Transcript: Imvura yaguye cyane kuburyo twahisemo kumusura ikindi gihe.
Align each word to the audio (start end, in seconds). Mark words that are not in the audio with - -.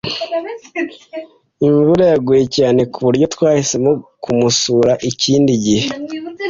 Imvura 1.67 2.03
yaguye 2.11 2.43
cyane 2.55 2.81
kuburyo 2.93 3.25
twahisemo 3.33 3.91
kumusura 4.23 4.93
ikindi 5.09 5.51
gihe. 5.65 5.87